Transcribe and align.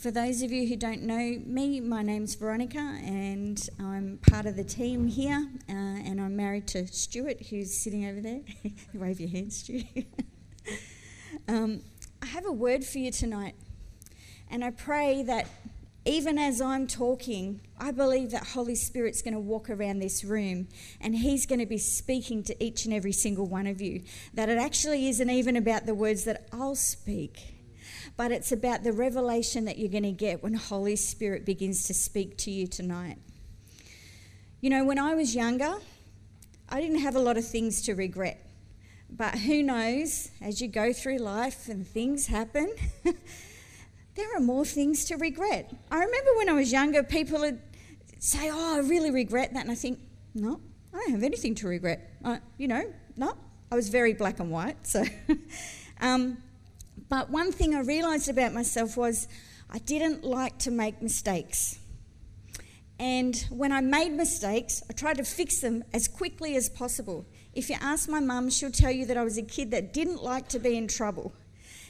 For 0.00 0.10
those 0.10 0.40
of 0.40 0.50
you 0.50 0.66
who 0.66 0.76
don't 0.76 1.02
know 1.02 1.42
me, 1.44 1.78
my 1.78 2.02
name's 2.02 2.34
Veronica, 2.34 2.78
and 2.78 3.68
I'm 3.78 4.18
part 4.30 4.46
of 4.46 4.56
the 4.56 4.64
team 4.64 5.06
here. 5.06 5.46
Uh, 5.68 5.72
and 5.72 6.18
I'm 6.18 6.34
married 6.34 6.68
to 6.68 6.86
Stuart, 6.86 7.48
who's 7.50 7.76
sitting 7.76 8.06
over 8.08 8.18
there. 8.22 8.40
Wave 8.94 9.20
your 9.20 9.28
hand, 9.28 9.52
Stuart. 9.52 9.84
um, 11.48 11.82
I 12.22 12.26
have 12.26 12.46
a 12.46 12.52
word 12.52 12.82
for 12.82 12.96
you 12.96 13.10
tonight, 13.10 13.56
and 14.50 14.64
I 14.64 14.70
pray 14.70 15.22
that 15.24 15.46
even 16.06 16.38
as 16.38 16.62
I'm 16.62 16.86
talking, 16.86 17.60
I 17.78 17.90
believe 17.90 18.30
that 18.30 18.46
Holy 18.46 18.76
Spirit's 18.76 19.20
going 19.20 19.34
to 19.34 19.40
walk 19.40 19.68
around 19.68 19.98
this 19.98 20.24
room 20.24 20.68
and 21.02 21.14
He's 21.14 21.44
going 21.44 21.58
to 21.60 21.66
be 21.66 21.76
speaking 21.76 22.42
to 22.44 22.64
each 22.64 22.86
and 22.86 22.94
every 22.94 23.12
single 23.12 23.44
one 23.44 23.66
of 23.66 23.82
you. 23.82 24.04
That 24.32 24.48
it 24.48 24.56
actually 24.56 25.10
isn't 25.10 25.28
even 25.28 25.56
about 25.56 25.84
the 25.84 25.94
words 25.94 26.24
that 26.24 26.48
I'll 26.54 26.74
speak 26.74 27.59
but 28.20 28.32
it's 28.32 28.52
about 28.52 28.82
the 28.82 28.92
revelation 28.92 29.64
that 29.64 29.78
you're 29.78 29.88
going 29.88 30.02
to 30.02 30.12
get 30.12 30.42
when 30.42 30.52
Holy 30.52 30.94
Spirit 30.94 31.46
begins 31.46 31.86
to 31.86 31.94
speak 31.94 32.36
to 32.36 32.50
you 32.50 32.66
tonight. 32.66 33.16
You 34.60 34.68
know, 34.68 34.84
when 34.84 34.98
I 34.98 35.14
was 35.14 35.34
younger, 35.34 35.76
I 36.68 36.82
didn't 36.82 36.98
have 36.98 37.16
a 37.16 37.18
lot 37.18 37.38
of 37.38 37.46
things 37.46 37.80
to 37.86 37.94
regret. 37.94 38.46
But 39.08 39.36
who 39.36 39.62
knows, 39.62 40.30
as 40.42 40.60
you 40.60 40.68
go 40.68 40.92
through 40.92 41.16
life 41.16 41.70
and 41.70 41.88
things 41.88 42.26
happen, 42.26 42.70
there 43.04 44.36
are 44.36 44.40
more 44.40 44.66
things 44.66 45.06
to 45.06 45.16
regret. 45.16 45.74
I 45.90 46.04
remember 46.04 46.30
when 46.36 46.50
I 46.50 46.52
was 46.52 46.70
younger, 46.70 47.02
people 47.02 47.40
would 47.40 47.58
say, 48.18 48.50
Oh, 48.52 48.76
I 48.76 48.80
really 48.80 49.10
regret 49.10 49.54
that. 49.54 49.62
And 49.62 49.72
I 49.72 49.76
think, 49.76 49.98
No, 50.34 50.60
I 50.92 50.98
don't 50.98 51.12
have 51.12 51.22
anything 51.22 51.54
to 51.54 51.68
regret. 51.68 52.12
I, 52.22 52.40
you 52.58 52.68
know, 52.68 52.82
no, 53.16 53.32
I 53.72 53.76
was 53.76 53.88
very 53.88 54.12
black 54.12 54.40
and 54.40 54.50
white. 54.50 54.86
So, 54.86 55.06
um, 56.02 56.36
but 57.10 57.28
one 57.28 57.50
thing 57.50 57.74
I 57.74 57.80
realised 57.80 58.28
about 58.28 58.54
myself 58.54 58.96
was 58.96 59.28
I 59.68 59.78
didn't 59.78 60.24
like 60.24 60.58
to 60.60 60.70
make 60.70 61.02
mistakes. 61.02 61.78
And 63.00 63.36
when 63.50 63.72
I 63.72 63.80
made 63.80 64.12
mistakes, 64.12 64.82
I 64.88 64.92
tried 64.92 65.16
to 65.16 65.24
fix 65.24 65.60
them 65.60 65.82
as 65.92 66.06
quickly 66.06 66.54
as 66.54 66.68
possible. 66.68 67.26
If 67.52 67.68
you 67.68 67.76
ask 67.80 68.08
my 68.08 68.20
mum, 68.20 68.48
she'll 68.48 68.70
tell 68.70 68.92
you 68.92 69.06
that 69.06 69.16
I 69.16 69.24
was 69.24 69.38
a 69.38 69.42
kid 69.42 69.72
that 69.72 69.92
didn't 69.92 70.22
like 70.22 70.48
to 70.48 70.60
be 70.60 70.76
in 70.76 70.86
trouble. 70.86 71.32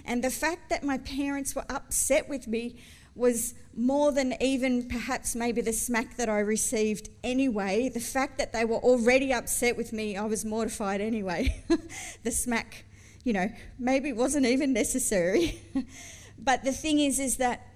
And 0.06 0.24
the 0.24 0.30
fact 0.30 0.70
that 0.70 0.82
my 0.82 0.96
parents 0.98 1.54
were 1.54 1.66
upset 1.68 2.28
with 2.28 2.48
me 2.48 2.80
was 3.14 3.54
more 3.74 4.12
than 4.12 4.34
even 4.40 4.88
perhaps 4.88 5.34
maybe 5.34 5.60
the 5.60 5.72
smack 5.72 6.16
that 6.16 6.30
I 6.30 6.38
received 6.38 7.10
anyway. 7.22 7.90
The 7.90 8.00
fact 8.00 8.38
that 8.38 8.54
they 8.54 8.64
were 8.64 8.78
already 8.78 9.34
upset 9.34 9.76
with 9.76 9.92
me, 9.92 10.16
I 10.16 10.24
was 10.24 10.46
mortified 10.46 11.02
anyway. 11.02 11.62
the 12.22 12.30
smack 12.30 12.84
you 13.24 13.32
know, 13.32 13.50
maybe 13.78 14.08
it 14.08 14.16
wasn't 14.16 14.46
even 14.46 14.72
necessary. 14.72 15.60
but 16.38 16.64
the 16.64 16.72
thing 16.72 17.00
is, 17.00 17.18
is 17.18 17.36
that 17.36 17.66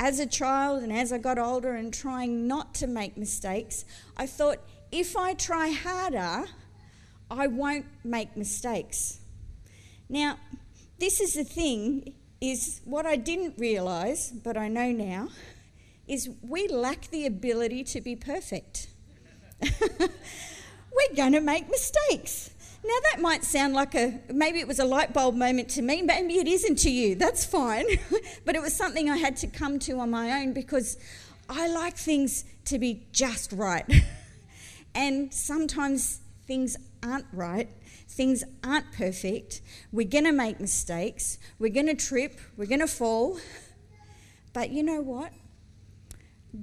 as 0.00 0.18
a 0.18 0.26
child 0.26 0.82
and 0.82 0.92
as 0.92 1.12
I 1.12 1.18
got 1.18 1.38
older 1.38 1.74
and 1.74 1.92
trying 1.92 2.46
not 2.46 2.74
to 2.76 2.86
make 2.86 3.16
mistakes, 3.16 3.84
I 4.16 4.26
thought 4.26 4.58
if 4.90 5.16
I 5.16 5.34
try 5.34 5.70
harder, 5.70 6.44
I 7.30 7.46
won't 7.46 7.86
make 8.04 8.36
mistakes. 8.36 9.20
Now, 10.08 10.38
this 10.98 11.20
is 11.20 11.34
the 11.34 11.44
thing 11.44 12.14
is 12.40 12.80
what 12.84 13.06
I 13.06 13.16
didn't 13.16 13.54
realize, 13.58 14.30
but 14.30 14.56
I 14.56 14.68
know 14.68 14.90
now, 14.90 15.28
is 16.08 16.28
we 16.42 16.68
lack 16.68 17.08
the 17.10 17.26
ability 17.26 17.84
to 17.84 18.00
be 18.00 18.16
perfect. 18.16 18.88
We're 19.80 21.16
going 21.16 21.32
to 21.32 21.40
make 21.40 21.70
mistakes. 21.70 22.50
Now, 22.84 22.94
that 23.10 23.20
might 23.20 23.44
sound 23.44 23.74
like 23.74 23.94
a 23.94 24.20
maybe 24.32 24.58
it 24.58 24.66
was 24.66 24.80
a 24.80 24.84
light 24.84 25.12
bulb 25.12 25.36
moment 25.36 25.68
to 25.70 25.82
me, 25.82 26.02
maybe 26.02 26.38
it 26.38 26.48
isn't 26.48 26.76
to 26.80 26.90
you, 26.90 27.14
that's 27.14 27.44
fine. 27.44 27.86
but 28.44 28.56
it 28.56 28.62
was 28.62 28.74
something 28.74 29.08
I 29.08 29.18
had 29.18 29.36
to 29.38 29.46
come 29.46 29.78
to 29.80 30.00
on 30.00 30.10
my 30.10 30.40
own 30.40 30.52
because 30.52 30.98
I 31.48 31.68
like 31.68 31.96
things 31.96 32.44
to 32.66 32.78
be 32.78 33.06
just 33.12 33.52
right. 33.52 33.84
and 34.94 35.32
sometimes 35.32 36.20
things 36.46 36.76
aren't 37.02 37.26
right, 37.32 37.68
things 38.08 38.42
aren't 38.64 38.90
perfect. 38.92 39.60
We're 39.92 40.08
going 40.08 40.24
to 40.24 40.32
make 40.32 40.58
mistakes, 40.58 41.38
we're 41.60 41.72
going 41.72 41.86
to 41.86 41.94
trip, 41.94 42.40
we're 42.56 42.66
going 42.66 42.80
to 42.80 42.88
fall. 42.88 43.38
But 44.52 44.68
you 44.68 44.82
know 44.82 45.00
what? 45.00 45.32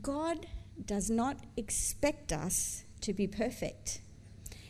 God 0.02 0.46
does 0.86 1.10
not 1.10 1.38
expect 1.58 2.32
us 2.32 2.84
to 3.02 3.14
be 3.14 3.26
perfect. 3.26 4.02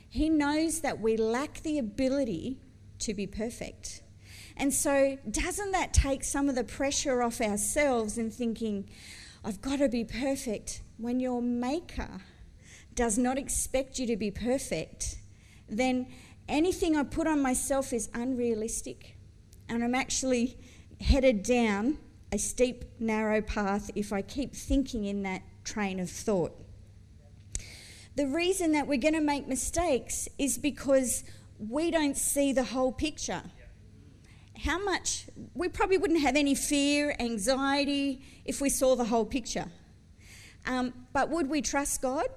He 0.10 0.30
knows 0.30 0.82
that 0.82 1.00
we 1.00 1.18
lack 1.18 1.62
the 1.62 1.78
ability 1.78 2.60
to 3.00 3.14
be 3.14 3.28
perfect. 3.28 4.02
And 4.58 4.74
so, 4.74 5.18
doesn't 5.30 5.72
that 5.72 5.94
take 5.94 6.24
some 6.24 6.50
of 6.50 6.56
the 6.56 6.64
pressure 6.64 7.22
off 7.22 7.40
ourselves 7.40 8.18
in 8.18 8.30
thinking, 8.30 8.90
I've 9.44 9.62
got 9.62 9.80
to 9.80 9.88
be 9.88 10.04
perfect, 10.04 10.82
when 10.98 11.20
your 11.20 11.42
Maker 11.42 12.22
does 12.94 13.18
not 13.18 13.38
expect 13.38 14.00
you 14.00 14.08
to 14.08 14.18
be 14.18 14.32
perfect? 14.32 15.20
Then 15.70 16.08
anything 16.50 16.98
I 16.98 17.04
put 17.04 17.28
on 17.28 17.42
myself 17.42 17.94
is 17.94 18.10
unrealistic. 18.14 19.16
And 19.70 19.84
I'm 19.84 19.96
actually 19.96 20.58
headed 21.00 21.44
down 21.44 22.00
a 22.32 22.38
steep, 22.38 22.84
narrow 23.00 23.42
path 23.42 23.90
if 23.96 24.12
I 24.12 24.22
keep 24.22 24.54
thinking 24.54 25.06
in 25.06 25.24
that 25.24 25.44
train 25.64 26.00
of 26.00 26.10
thought. 26.10 26.54
The 28.16 28.28
reason 28.28 28.74
that 28.74 28.88
we're 28.88 29.00
going 29.00 29.14
to 29.14 29.22
make 29.22 29.48
mistakes 29.48 30.28
is 30.38 30.58
because 30.58 31.24
we 31.58 31.92
don't 31.92 32.18
see 32.18 32.52
the 32.52 32.64
whole 32.64 32.92
picture. 32.92 33.42
How 34.64 34.84
much, 34.84 35.28
we 35.54 35.70
probably 35.70 35.98
wouldn't 35.98 36.22
have 36.22 36.36
any 36.36 36.56
fear, 36.56 37.16
anxiety 37.20 38.22
if 38.46 38.60
we 38.60 38.70
saw 38.70 38.96
the 38.96 39.06
whole 39.06 39.26
picture. 39.26 39.68
Um, 40.66 40.94
but 41.14 41.30
would 41.30 41.50
we 41.50 41.62
trust 41.62 42.02
God? 42.02 42.28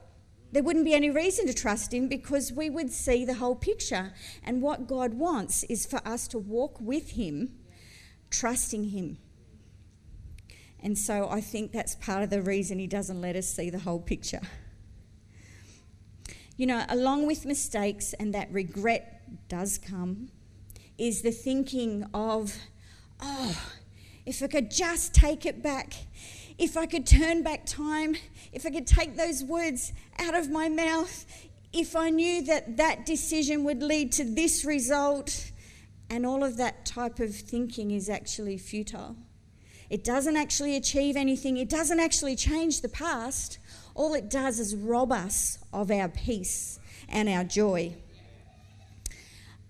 There 0.52 0.62
wouldn't 0.62 0.84
be 0.84 0.94
any 0.94 1.10
reason 1.10 1.46
to 1.46 1.54
trust 1.54 1.92
Him 1.92 2.08
because 2.08 2.52
we 2.52 2.68
would 2.68 2.92
see 2.92 3.24
the 3.24 3.34
whole 3.34 3.56
picture. 3.56 4.12
And 4.44 4.60
what 4.60 4.86
God 4.86 5.14
wants 5.14 5.64
is 5.64 5.86
for 5.86 6.06
us 6.06 6.28
to 6.28 6.38
walk 6.38 6.80
with 6.80 7.12
Him, 7.12 7.54
trusting 8.30 8.90
Him. 8.90 9.18
And 10.80 10.98
so 10.98 11.28
I 11.30 11.40
think 11.40 11.72
that's 11.72 11.94
part 11.94 12.22
of 12.22 12.30
the 12.30 12.42
reason 12.42 12.78
He 12.78 12.86
doesn't 12.86 13.20
let 13.20 13.34
us 13.34 13.48
see 13.48 13.70
the 13.70 13.78
whole 13.78 14.00
picture. 14.00 14.42
You 16.56 16.66
know, 16.66 16.84
along 16.88 17.26
with 17.26 17.46
mistakes, 17.46 18.12
and 18.14 18.34
that 18.34 18.52
regret 18.52 19.22
does 19.48 19.78
come, 19.78 20.28
is 20.98 21.22
the 21.22 21.30
thinking 21.30 22.04
of, 22.12 22.56
oh, 23.20 23.58
if 24.26 24.42
I 24.42 24.46
could 24.46 24.70
just 24.70 25.14
take 25.14 25.46
it 25.46 25.62
back, 25.62 25.94
if 26.58 26.76
I 26.76 26.86
could 26.86 27.06
turn 27.06 27.42
back 27.42 27.66
time, 27.66 28.16
if 28.52 28.66
I 28.66 28.70
could 28.70 28.86
take 28.86 29.16
those 29.16 29.42
words 29.42 29.92
out 30.18 30.34
of 30.34 30.50
my 30.50 30.68
mouth, 30.68 31.26
if 31.72 31.96
I 31.96 32.10
knew 32.10 32.42
that 32.44 32.76
that 32.76 33.06
decision 33.06 33.64
would 33.64 33.82
lead 33.82 34.12
to 34.12 34.24
this 34.24 34.64
result, 34.64 35.50
and 36.10 36.26
all 36.26 36.44
of 36.44 36.58
that 36.58 36.84
type 36.84 37.18
of 37.18 37.34
thinking 37.34 37.90
is 37.90 38.10
actually 38.10 38.58
futile. 38.58 39.16
It 39.92 40.04
doesn't 40.04 40.36
actually 40.36 40.74
achieve 40.76 41.16
anything, 41.16 41.56
it 41.58 41.68
doesn't 41.68 42.00
actually 42.00 42.34
change 42.34 42.80
the 42.80 42.88
past 42.88 43.58
all 43.94 44.14
it 44.14 44.30
does 44.30 44.58
is 44.58 44.74
rob 44.74 45.12
us 45.12 45.58
of 45.72 45.90
our 45.90 46.08
peace 46.08 46.78
and 47.08 47.28
our 47.28 47.44
joy. 47.44 47.94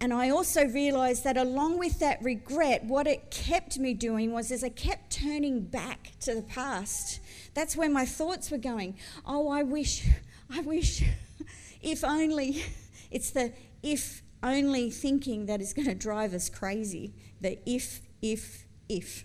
And 0.01 0.13
I 0.13 0.31
also 0.31 0.67
realized 0.67 1.23
that 1.25 1.37
along 1.37 1.79
with 1.79 2.01
that 2.01 2.23
regret, 2.23 2.85
what 2.85 3.07
it 3.07 3.31
kept 3.31 3.79
me 3.79 3.95
doing 3.95 4.33
was 4.33 4.51
as 4.51 4.65
I 4.65 4.69
kept 4.69 5.11
turning 5.11 5.61
back 5.61 6.13
to 6.21 6.35
the 6.35 6.43
past, 6.43 7.21
that's 7.55 7.77
where 7.77 7.91
my 7.91 8.05
thoughts 8.05 8.51
were 8.51 8.59
going. 8.59 8.97
Oh, 9.25 9.49
I 9.49 9.63
wish, 9.63 10.09
I 10.51 10.61
wish, 10.61 11.05
if 11.83 12.05
only. 12.05 12.65
It's 13.11 13.29
the 13.29 13.53
if 13.83 14.23
only 14.43 14.89
thinking 14.89 15.45
that 15.45 15.61
is 15.61 15.75
going 15.75 15.87
to 15.87 15.95
drive 15.95 16.33
us 16.33 16.49
crazy. 16.49 17.13
The 17.43 17.59
if, 17.67 18.01
if, 18.23 18.65
if. 18.89 19.23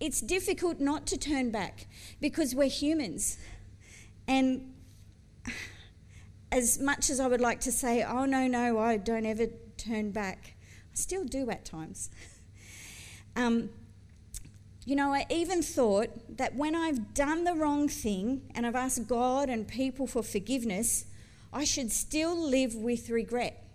It's 0.00 0.22
difficult 0.22 0.80
not 0.80 1.06
to 1.08 1.18
turn 1.18 1.50
back 1.50 1.86
because 2.20 2.54
we're 2.54 2.68
humans. 2.68 3.36
And 4.26 4.72
as 6.52 6.80
much 6.80 7.10
as 7.10 7.20
I 7.20 7.26
would 7.26 7.40
like 7.40 7.60
to 7.60 7.72
say, 7.72 8.02
oh, 8.02 8.24
no, 8.24 8.46
no, 8.46 8.78
I 8.78 8.96
don't 8.96 9.26
ever 9.26 9.46
turn 9.76 10.10
back, 10.10 10.56
I 10.90 10.94
still 10.94 11.24
do 11.24 11.50
at 11.50 11.64
times. 11.66 12.10
um, 13.36 13.68
you 14.86 14.96
know, 14.96 15.12
I 15.12 15.26
even 15.28 15.62
thought 15.62 16.36
that 16.38 16.56
when 16.56 16.74
I've 16.74 17.12
done 17.12 17.44
the 17.44 17.54
wrong 17.54 17.88
thing 17.88 18.50
and 18.54 18.66
I've 18.66 18.74
asked 18.74 19.06
God 19.06 19.50
and 19.50 19.68
people 19.68 20.06
for 20.06 20.22
forgiveness, 20.22 21.04
I 21.52 21.64
should 21.64 21.92
still 21.92 22.36
live 22.36 22.74
with 22.74 23.10
regret. 23.10 23.69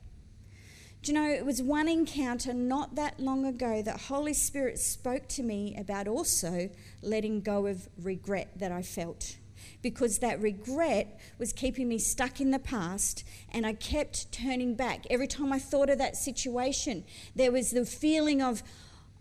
Do 1.05 1.11
you 1.11 1.19
know, 1.19 1.29
it 1.29 1.45
was 1.45 1.61
one 1.61 1.87
encounter 1.87 2.51
not 2.51 2.95
that 2.95 3.19
long 3.19 3.45
ago 3.45 3.83
that 3.83 4.01
Holy 4.01 4.33
Spirit 4.33 4.79
spoke 4.79 5.27
to 5.27 5.43
me 5.43 5.77
about 5.79 6.07
also 6.07 6.71
letting 7.03 7.41
go 7.41 7.67
of 7.67 7.87
regret 8.01 8.49
that 8.55 8.71
I 8.71 8.81
felt 8.81 9.37
because 9.83 10.17
that 10.17 10.41
regret 10.41 11.19
was 11.37 11.53
keeping 11.53 11.87
me 11.87 11.99
stuck 11.99 12.41
in 12.41 12.49
the 12.49 12.57
past 12.57 13.23
and 13.51 13.67
I 13.67 13.73
kept 13.73 14.31
turning 14.31 14.73
back. 14.73 15.05
Every 15.11 15.27
time 15.27 15.53
I 15.53 15.59
thought 15.59 15.91
of 15.91 15.99
that 15.99 16.17
situation, 16.17 17.03
there 17.35 17.51
was 17.51 17.69
the 17.69 17.85
feeling 17.85 18.41
of, 18.41 18.63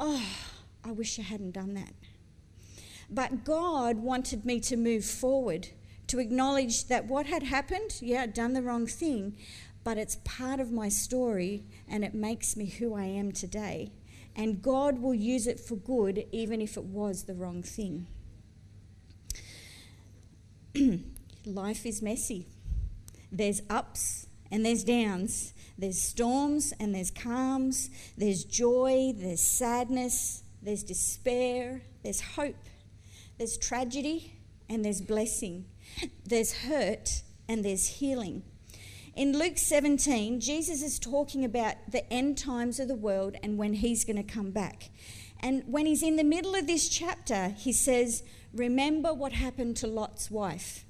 oh, 0.01 0.25
I 0.83 0.93
wish 0.93 1.19
I 1.19 1.23
hadn't 1.23 1.53
done 1.53 1.75
that. 1.75 1.93
But 3.11 3.45
God 3.45 3.99
wanted 3.99 4.47
me 4.47 4.59
to 4.61 4.79
move 4.79 5.05
forward, 5.05 5.69
to 6.07 6.19
acknowledge 6.19 6.87
that 6.87 7.05
what 7.05 7.27
had 7.27 7.43
happened, 7.43 7.99
yeah, 8.01 8.23
I'd 8.23 8.33
done 8.33 8.55
the 8.55 8.63
wrong 8.63 8.87
thing, 8.87 9.37
but 9.85 9.99
it's 9.99 10.17
part 10.25 10.59
of 10.59 10.73
my 10.73 10.89
story 10.89 11.65
and 11.87 12.05
it 12.05 12.15
makes 12.15 12.57
me 12.57 12.67
who 12.67 12.95
I 12.95 13.05
am 13.05 13.31
today. 13.31 13.93
And 14.35 14.63
God 14.63 15.01
will 15.01 15.15
use 15.15 15.47
it 15.47 15.61
for 15.61 15.77
good, 15.77 16.27
even 16.33 16.61
if 16.61 16.77
it 16.77 16.85
was 16.85 17.25
the 17.25 17.35
wrong 17.35 17.63
thing. 17.63 18.07
Life 21.47 21.87
is 21.87 22.03
messy. 22.03 22.49
There's 23.31 23.63
ups 23.71 24.27
and 24.51 24.65
there's 24.65 24.83
downs. 24.83 25.53
There's 25.77 26.01
storms 26.01 26.73
and 26.81 26.95
there's 26.95 27.11
calms. 27.11 27.91
There's 28.17 28.45
joy, 28.45 29.13
there's 29.15 29.43
sadness, 29.43 30.43
there's 30.63 30.83
despair, 30.83 31.83
there's 32.03 32.21
hope. 32.21 32.57
There's 33.39 33.59
tragedy 33.59 34.41
and 34.69 34.85
there's 34.85 35.01
blessing. 35.01 35.67
There's 36.25 36.53
hurt 36.65 37.23
and 37.49 37.65
there's 37.65 37.87
healing. 37.87 38.43
In 39.17 39.39
Luke 39.39 39.59
17, 39.59 40.41
Jesus 40.41 40.83
is 40.83 40.99
talking 40.99 41.45
about 41.45 41.77
the 41.89 42.13
end 42.13 42.37
times 42.37 42.81
of 42.81 42.89
the 42.89 42.97
world 42.97 43.37
and 43.45 43.57
when 43.57 43.75
he's 43.75 44.05
going 44.05 44.17
to 44.17 44.25
come 44.25 44.51
back. 44.51 44.91
And 45.39 45.63
when 45.69 45.87
he's 45.87 46.03
in 46.03 46.17
the 46.17 46.25
middle 46.25 46.57
of 46.57 46.67
this 46.67 46.89
chapter, 46.89 47.51
he 47.51 47.73
says, 47.73 48.25
Remember 48.53 49.15
what 49.15 49.33
happened 49.33 49.77
to 49.79 49.87
Lot's 49.87 50.33
wife. 50.33 50.85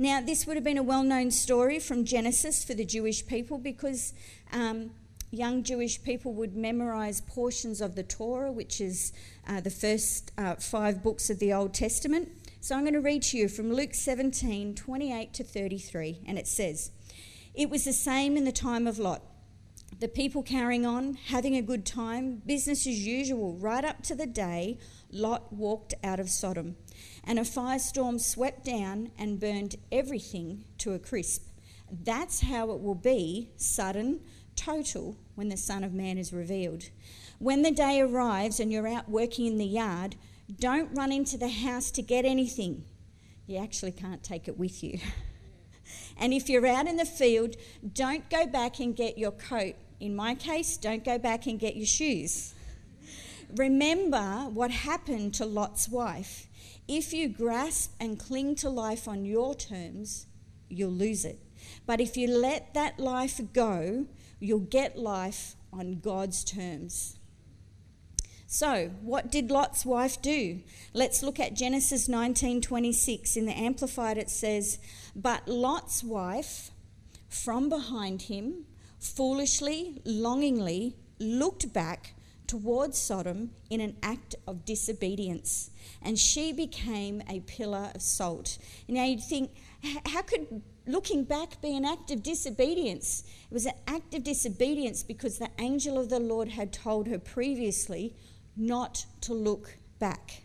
Now, 0.00 0.20
this 0.20 0.46
would 0.46 0.56
have 0.56 0.64
been 0.64 0.78
a 0.78 0.82
well 0.82 1.04
known 1.04 1.30
story 1.30 1.78
from 1.78 2.04
Genesis 2.04 2.64
for 2.64 2.74
the 2.74 2.84
Jewish 2.84 3.24
people 3.24 3.56
because 3.56 4.14
um, 4.52 4.90
young 5.30 5.62
Jewish 5.62 6.02
people 6.02 6.32
would 6.34 6.56
memorize 6.56 7.20
portions 7.20 7.80
of 7.80 7.94
the 7.94 8.02
Torah, 8.02 8.50
which 8.50 8.80
is 8.80 9.12
uh, 9.46 9.60
the 9.60 9.70
first 9.70 10.32
uh, 10.36 10.56
five 10.56 11.04
books 11.04 11.30
of 11.30 11.38
the 11.38 11.52
Old 11.52 11.72
Testament. 11.72 12.30
So 12.60 12.74
I'm 12.74 12.82
going 12.82 12.94
to 12.94 13.00
read 13.00 13.22
to 13.24 13.38
you 13.38 13.48
from 13.48 13.72
Luke 13.72 13.94
17 13.94 14.74
28 14.74 15.34
to 15.34 15.44
33, 15.44 16.22
and 16.26 16.36
it 16.36 16.48
says, 16.48 16.90
It 17.54 17.68
was 17.68 17.84
the 17.84 17.92
same 17.92 18.36
in 18.36 18.44
the 18.44 18.52
time 18.52 18.86
of 18.86 18.98
Lot. 18.98 19.22
The 19.98 20.08
people 20.08 20.42
carrying 20.42 20.86
on, 20.86 21.14
having 21.14 21.56
a 21.56 21.62
good 21.62 21.84
time, 21.84 22.42
business 22.46 22.86
as 22.86 23.04
usual, 23.04 23.54
right 23.54 23.84
up 23.84 24.02
to 24.04 24.14
the 24.14 24.26
day 24.26 24.78
Lot 25.10 25.52
walked 25.52 25.94
out 26.04 26.20
of 26.20 26.30
Sodom. 26.30 26.76
And 27.24 27.38
a 27.38 27.42
firestorm 27.42 28.20
swept 28.20 28.64
down 28.64 29.10
and 29.18 29.40
burned 29.40 29.76
everything 29.90 30.64
to 30.78 30.92
a 30.92 30.98
crisp. 30.98 31.48
That's 31.90 32.42
how 32.42 32.70
it 32.70 32.80
will 32.80 32.94
be 32.94 33.50
sudden, 33.56 34.20
total, 34.54 35.16
when 35.34 35.48
the 35.48 35.56
Son 35.56 35.82
of 35.82 35.92
Man 35.92 36.18
is 36.18 36.32
revealed. 36.32 36.84
When 37.38 37.62
the 37.62 37.72
day 37.72 38.00
arrives 38.00 38.60
and 38.60 38.72
you're 38.72 38.86
out 38.86 39.08
working 39.08 39.46
in 39.46 39.58
the 39.58 39.66
yard, 39.66 40.14
don't 40.58 40.96
run 40.96 41.10
into 41.10 41.36
the 41.36 41.48
house 41.48 41.90
to 41.92 42.02
get 42.02 42.24
anything. 42.24 42.84
You 43.46 43.58
actually 43.58 43.92
can't 43.92 44.22
take 44.22 44.46
it 44.46 44.56
with 44.56 44.84
you. 44.84 45.00
and 46.20 46.34
if 46.34 46.48
you're 46.48 46.66
out 46.66 46.86
in 46.86 46.96
the 46.96 47.06
field, 47.06 47.56
don't 47.94 48.28
go 48.28 48.46
back 48.46 48.78
and 48.78 48.94
get 48.94 49.16
your 49.16 49.32
coat. 49.32 49.74
In 49.98 50.14
my 50.14 50.34
case, 50.34 50.76
don't 50.76 51.04
go 51.04 51.18
back 51.18 51.46
and 51.46 51.58
get 51.58 51.76
your 51.76 51.86
shoes. 51.86 52.54
Remember 53.56 54.48
what 54.52 54.70
happened 54.70 55.34
to 55.34 55.46
Lot's 55.46 55.88
wife. 55.88 56.46
If 56.86 57.12
you 57.12 57.28
grasp 57.28 57.94
and 57.98 58.18
cling 58.18 58.54
to 58.56 58.68
life 58.68 59.08
on 59.08 59.24
your 59.24 59.54
terms, 59.54 60.26
you'll 60.68 60.90
lose 60.90 61.24
it. 61.24 61.40
But 61.86 62.00
if 62.00 62.16
you 62.16 62.28
let 62.28 62.74
that 62.74 63.00
life 63.00 63.40
go, 63.52 64.06
you'll 64.38 64.60
get 64.60 64.98
life 64.98 65.56
on 65.72 66.00
God's 66.00 66.44
terms. 66.44 67.16
So, 68.52 68.90
what 69.00 69.30
did 69.30 69.52
Lot's 69.52 69.86
wife 69.86 70.20
do? 70.20 70.58
Let's 70.92 71.22
look 71.22 71.38
at 71.38 71.54
Genesis 71.54 72.08
19:26 72.08 73.36
in 73.36 73.46
the 73.46 73.56
amplified 73.56 74.18
it 74.18 74.28
says, 74.28 74.80
"But 75.14 75.46
Lot's 75.46 76.02
wife 76.02 76.72
from 77.28 77.68
behind 77.68 78.22
him 78.22 78.66
foolishly, 78.98 80.02
longingly 80.04 80.96
looked 81.20 81.72
back 81.72 82.16
towards 82.48 82.98
Sodom 82.98 83.54
in 83.70 83.80
an 83.80 83.96
act 84.02 84.34
of 84.48 84.64
disobedience, 84.64 85.70
and 86.02 86.18
she 86.18 86.50
became 86.50 87.22
a 87.28 87.38
pillar 87.38 87.92
of 87.94 88.02
salt." 88.02 88.58
Now 88.88 89.04
you'd 89.04 89.22
think, 89.22 89.52
how 90.06 90.22
could 90.22 90.60
looking 90.88 91.22
back 91.22 91.62
be 91.62 91.76
an 91.76 91.84
act 91.84 92.10
of 92.10 92.24
disobedience? 92.24 93.22
It 93.48 93.54
was 93.54 93.66
an 93.66 93.74
act 93.86 94.12
of 94.12 94.24
disobedience 94.24 95.04
because 95.04 95.38
the 95.38 95.52
angel 95.60 95.96
of 95.96 96.08
the 96.08 96.18
Lord 96.18 96.48
had 96.48 96.72
told 96.72 97.06
her 97.06 97.18
previously 97.20 98.16
not 98.60 99.06
to 99.22 99.34
look 99.34 99.78
back. 99.98 100.42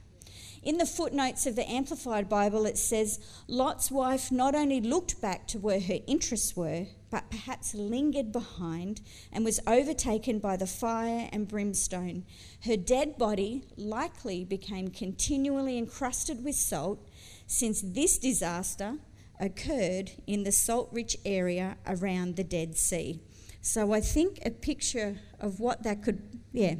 In 0.64 0.78
the 0.80 0.86
footnotes 0.88 1.46
of 1.46 1.56
the 1.56 1.70
Amplified 1.70 2.28
Bible, 2.28 2.66
it 2.66 2.80
says 2.80 3.20
Lot's 3.48 3.92
wife 3.92 4.32
not 4.32 4.56
only 4.56 4.82
looked 4.82 5.22
back 5.22 5.48
to 5.50 5.60
where 5.60 5.80
her 5.80 6.00
interests 6.08 6.56
were, 6.56 6.88
but 7.12 7.30
perhaps 7.30 7.76
lingered 7.76 8.32
behind 8.32 9.02
and 9.32 9.46
was 9.46 9.60
overtaken 9.68 10.40
by 10.40 10.58
the 10.58 10.66
fire 10.66 11.30
and 11.32 11.48
brimstone. 11.48 12.26
Her 12.66 12.78
dead 12.78 13.16
body 13.20 13.66
likely 13.78 14.44
became 14.44 14.88
continually 14.88 15.78
encrusted 15.78 16.44
with 16.44 16.56
salt, 16.56 17.08
since 17.46 17.82
this 17.82 18.18
disaster 18.18 18.96
occurred 19.40 20.14
in 20.26 20.44
the 20.44 20.52
salt 20.52 20.90
rich 20.92 21.16
area 21.26 21.78
around 21.86 22.38
the 22.38 22.44
Dead 22.44 22.76
Sea. 22.76 23.20
So 23.62 23.94
I 23.94 24.02
think 24.02 24.40
a 24.44 24.50
picture 24.50 25.18
of 25.40 25.60
what 25.60 25.84
that 25.84 26.02
could, 26.02 26.22
yeah, 26.52 26.76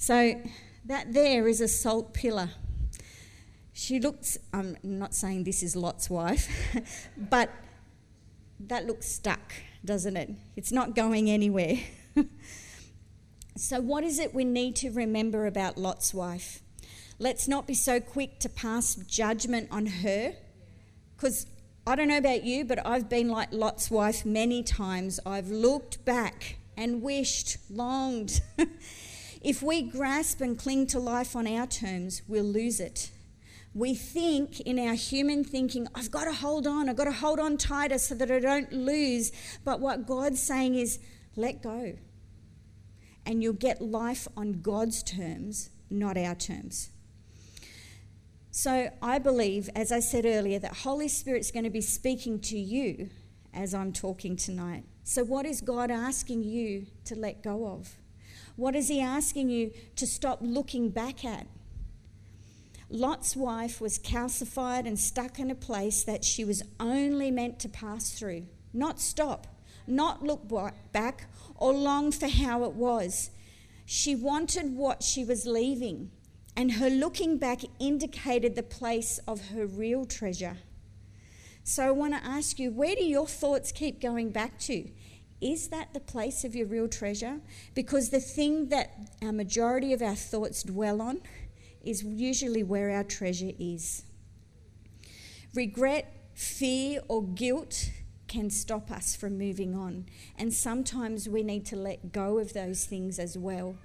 so 0.00 0.40
that 0.86 1.12
there 1.12 1.46
is 1.46 1.60
a 1.60 1.68
salt 1.68 2.14
pillar. 2.14 2.48
She 3.74 4.00
looks, 4.00 4.38
I'm 4.50 4.78
not 4.82 5.14
saying 5.14 5.44
this 5.44 5.62
is 5.62 5.76
Lot's 5.76 6.08
wife, 6.08 6.48
but 7.18 7.50
that 8.60 8.86
looks 8.86 9.06
stuck, 9.06 9.52
doesn't 9.84 10.16
it? 10.16 10.30
It's 10.56 10.72
not 10.72 10.96
going 10.96 11.28
anywhere. 11.30 11.76
so, 13.56 13.80
what 13.80 14.02
is 14.02 14.18
it 14.18 14.34
we 14.34 14.42
need 14.42 14.74
to 14.76 14.90
remember 14.90 15.46
about 15.46 15.76
Lot's 15.76 16.14
wife? 16.14 16.62
Let's 17.18 17.46
not 17.46 17.66
be 17.66 17.74
so 17.74 18.00
quick 18.00 18.40
to 18.40 18.48
pass 18.48 18.94
judgment 18.94 19.68
on 19.70 19.84
her, 19.84 20.32
because 21.14 21.46
I 21.86 21.94
don't 21.94 22.08
know 22.08 22.16
about 22.16 22.42
you, 22.42 22.64
but 22.64 22.84
I've 22.86 23.10
been 23.10 23.28
like 23.28 23.52
Lot's 23.52 23.90
wife 23.90 24.24
many 24.24 24.62
times. 24.62 25.20
I've 25.26 25.50
looked 25.50 26.06
back 26.06 26.56
and 26.74 27.02
wished, 27.02 27.58
longed. 27.68 28.40
If 29.40 29.62
we 29.62 29.82
grasp 29.82 30.40
and 30.40 30.58
cling 30.58 30.86
to 30.88 30.98
life 30.98 31.34
on 31.34 31.46
our 31.46 31.66
terms, 31.66 32.22
we'll 32.28 32.44
lose 32.44 32.78
it. 32.78 33.10
We 33.72 33.94
think 33.94 34.60
in 34.60 34.78
our 34.78 34.94
human 34.94 35.44
thinking, 35.44 35.86
I've 35.94 36.10
got 36.10 36.24
to 36.24 36.32
hold 36.32 36.66
on, 36.66 36.88
I've 36.88 36.96
got 36.96 37.04
to 37.04 37.12
hold 37.12 37.38
on 37.38 37.56
tighter 37.56 37.98
so 37.98 38.14
that 38.16 38.30
I 38.30 38.40
don't 38.40 38.72
lose. 38.72 39.32
But 39.64 39.80
what 39.80 40.06
God's 40.06 40.42
saying 40.42 40.74
is, 40.74 40.98
let 41.36 41.62
go. 41.62 41.94
And 43.24 43.42
you'll 43.42 43.52
get 43.52 43.80
life 43.80 44.26
on 44.36 44.60
God's 44.60 45.02
terms, 45.02 45.70
not 45.88 46.18
our 46.18 46.34
terms. 46.34 46.90
So 48.50 48.90
I 49.00 49.20
believe, 49.20 49.70
as 49.76 49.92
I 49.92 50.00
said 50.00 50.26
earlier, 50.26 50.58
that 50.58 50.78
Holy 50.78 51.08
Spirit's 51.08 51.52
going 51.52 51.64
to 51.64 51.70
be 51.70 51.80
speaking 51.80 52.40
to 52.40 52.58
you 52.58 53.08
as 53.54 53.72
I'm 53.72 53.92
talking 53.92 54.36
tonight. 54.36 54.84
So, 55.04 55.24
what 55.24 55.46
is 55.46 55.60
God 55.60 55.90
asking 55.90 56.42
you 56.42 56.86
to 57.04 57.14
let 57.14 57.42
go 57.42 57.66
of? 57.68 57.99
What 58.56 58.76
is 58.76 58.88
he 58.88 59.00
asking 59.00 59.50
you 59.50 59.72
to 59.96 60.06
stop 60.06 60.38
looking 60.42 60.90
back 60.90 61.24
at? 61.24 61.46
Lot's 62.88 63.36
wife 63.36 63.80
was 63.80 63.98
calcified 63.98 64.86
and 64.86 64.98
stuck 64.98 65.38
in 65.38 65.50
a 65.50 65.54
place 65.54 66.02
that 66.02 66.24
she 66.24 66.44
was 66.44 66.62
only 66.80 67.30
meant 67.30 67.60
to 67.60 67.68
pass 67.68 68.10
through, 68.10 68.46
not 68.72 69.00
stop, 69.00 69.46
not 69.86 70.24
look 70.24 70.50
back 70.92 71.30
or 71.56 71.72
long 71.72 72.10
for 72.10 72.28
how 72.28 72.64
it 72.64 72.72
was. 72.72 73.30
She 73.86 74.16
wanted 74.16 74.74
what 74.74 75.02
she 75.02 75.24
was 75.24 75.46
leaving, 75.46 76.10
and 76.56 76.72
her 76.72 76.90
looking 76.90 77.38
back 77.38 77.60
indicated 77.78 78.56
the 78.56 78.62
place 78.62 79.18
of 79.26 79.50
her 79.50 79.66
real 79.66 80.04
treasure. 80.04 80.58
So 81.62 81.86
I 81.86 81.90
want 81.92 82.14
to 82.14 82.24
ask 82.24 82.58
you 82.58 82.72
where 82.72 82.96
do 82.96 83.04
your 83.04 83.26
thoughts 83.26 83.70
keep 83.70 84.00
going 84.00 84.30
back 84.30 84.58
to? 84.60 84.90
Is 85.40 85.68
that 85.68 85.94
the 85.94 86.00
place 86.00 86.44
of 86.44 86.54
your 86.54 86.66
real 86.66 86.88
treasure? 86.88 87.40
Because 87.74 88.10
the 88.10 88.20
thing 88.20 88.68
that 88.68 88.92
our 89.22 89.32
majority 89.32 89.92
of 89.92 90.02
our 90.02 90.14
thoughts 90.14 90.62
dwell 90.62 91.00
on 91.00 91.20
is 91.82 92.02
usually 92.02 92.62
where 92.62 92.90
our 92.90 93.04
treasure 93.04 93.52
is. 93.58 94.02
Regret, 95.54 96.12
fear, 96.34 97.00
or 97.08 97.22
guilt 97.22 97.90
can 98.28 98.50
stop 98.50 98.90
us 98.90 99.16
from 99.16 99.38
moving 99.38 99.74
on. 99.74 100.06
And 100.38 100.52
sometimes 100.52 101.28
we 101.28 101.42
need 101.42 101.66
to 101.66 101.76
let 101.76 102.12
go 102.12 102.38
of 102.38 102.52
those 102.52 102.84
things 102.84 103.18
as 103.18 103.36
well 103.36 103.76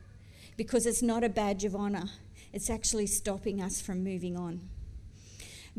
because 0.58 0.86
it's 0.86 1.02
not 1.02 1.24
a 1.24 1.30
badge 1.30 1.64
of 1.66 1.76
honour, 1.76 2.10
it's 2.54 2.70
actually 2.70 3.08
stopping 3.08 3.62
us 3.62 3.82
from 3.82 4.04
moving 4.04 4.38
on. 4.38 4.62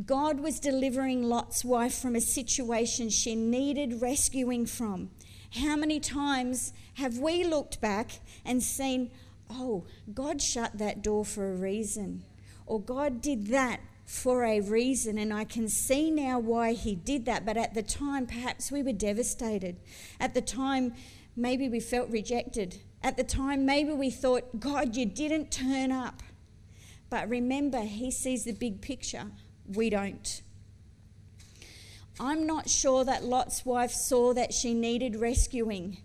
God 0.05 0.41
was 0.41 0.61
delivering 0.61 1.23
Lot's 1.23 1.65
wife 1.65 1.99
from 1.99 2.15
a 2.15 2.21
situation 2.21 3.09
she 3.09 3.35
needed 3.35 4.03
rescuing 4.03 4.67
from. 4.67 5.11
How 5.57 5.77
many 5.77 6.01
times 6.01 6.73
have 6.95 7.19
we 7.19 7.45
looked 7.45 7.81
back 7.81 8.21
and 8.45 8.63
seen, 8.63 9.11
oh, 9.51 9.85
God 10.13 10.43
shut 10.43 10.79
that 10.79 11.03
door 11.03 11.25
for 11.25 11.51
a 11.53 11.57
reason, 11.57 12.25
or 12.67 12.81
God 12.81 13.21
did 13.23 13.47
that 13.49 13.81
for 14.05 14.45
a 14.45 14.61
reason, 14.61 15.19
and 15.19 15.33
I 15.33 15.45
can 15.45 15.69
see 15.69 16.11
now 16.11 16.39
why 16.39 16.73
He 16.73 16.95
did 16.95 17.25
that. 17.27 17.45
But 17.45 17.57
at 17.57 17.75
the 17.75 17.83
time, 17.83 18.27
perhaps 18.27 18.71
we 18.71 18.83
were 18.83 18.93
devastated. 18.93 19.77
At 20.21 20.35
the 20.35 20.41
time, 20.41 20.95
maybe 21.35 21.69
we 21.69 21.81
felt 21.81 22.09
rejected. 22.11 22.81
At 23.03 23.17
the 23.17 23.25
time, 23.25 23.67
maybe 23.67 23.93
we 23.93 24.11
thought, 24.11 24.61
God, 24.61 24.95
you 24.95 25.07
didn't 25.07 25.51
turn 25.51 25.91
up. 25.91 26.23
But 27.11 27.29
remember, 27.29 27.81
He 27.81 28.11
sees 28.11 28.45
the 28.45 28.53
big 28.53 28.81
picture. 28.81 29.27
We 29.67 29.91
don't. 29.91 30.43
I'm 32.19 32.47
not 32.47 32.71
sure 32.71 33.05
that 33.05 33.25
Lot's 33.25 33.67
wife 33.67 33.91
saw 33.91 34.33
that 34.33 34.55
she 34.55 34.73
needed 34.73 35.17
rescuing. 35.17 35.99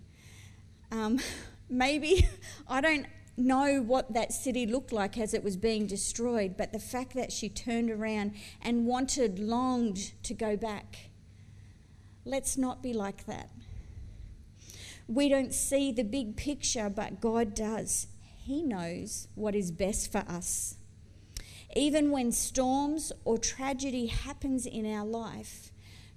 Um, 0.91 1.19
maybe, 1.69 2.27
I 2.67 2.81
don't 2.81 3.05
know 3.37 3.81
what 3.81 4.13
that 4.13 4.33
city 4.33 4.65
looked 4.65 4.91
like 4.91 5.17
as 5.17 5.33
it 5.33 5.43
was 5.43 5.55
being 5.55 5.87
destroyed, 5.87 6.55
but 6.57 6.73
the 6.73 6.79
fact 6.79 7.13
that 7.13 7.31
she 7.31 7.47
turned 7.47 7.89
around 7.89 8.33
and 8.61 8.85
wanted, 8.85 9.39
longed 9.39 10.11
to 10.23 10.33
go 10.33 10.57
back. 10.57 11.11
Let's 12.25 12.57
not 12.57 12.83
be 12.83 12.93
like 12.93 13.25
that. 13.25 13.49
We 15.07 15.29
don't 15.29 15.53
see 15.53 15.91
the 15.91 16.03
big 16.03 16.35
picture, 16.35 16.89
but 16.89 17.19
God 17.19 17.55
does. 17.55 18.07
He 18.43 18.63
knows 18.63 19.27
what 19.35 19.55
is 19.55 19.71
best 19.71 20.11
for 20.11 20.23
us. 20.27 20.75
Even 21.75 22.11
when 22.11 22.31
storms 22.31 23.11
or 23.23 23.37
tragedy 23.37 24.07
happens 24.07 24.65
in 24.65 24.85
our 24.85 25.05
life, 25.05 25.70